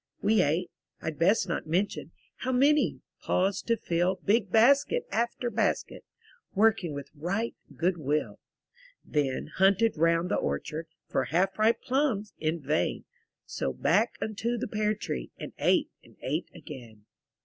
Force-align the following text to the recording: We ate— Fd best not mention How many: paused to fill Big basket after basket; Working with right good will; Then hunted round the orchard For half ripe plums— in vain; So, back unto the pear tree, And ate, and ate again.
We 0.19 0.41
ate— 0.41 0.71
Fd 1.03 1.19
best 1.19 1.47
not 1.47 1.67
mention 1.67 2.09
How 2.37 2.51
many: 2.51 3.01
paused 3.21 3.67
to 3.67 3.77
fill 3.77 4.15
Big 4.25 4.49
basket 4.51 5.05
after 5.11 5.51
basket; 5.51 6.03
Working 6.55 6.95
with 6.95 7.11
right 7.13 7.53
good 7.75 7.97
will; 7.99 8.39
Then 9.05 9.45
hunted 9.57 9.97
round 9.99 10.31
the 10.31 10.37
orchard 10.37 10.87
For 11.07 11.25
half 11.25 11.59
ripe 11.59 11.83
plums— 11.83 12.33
in 12.39 12.59
vain; 12.61 13.05
So, 13.45 13.73
back 13.73 14.15
unto 14.19 14.57
the 14.57 14.67
pear 14.67 14.95
tree, 14.95 15.29
And 15.37 15.53
ate, 15.59 15.91
and 16.03 16.15
ate 16.23 16.49
again. 16.51 17.05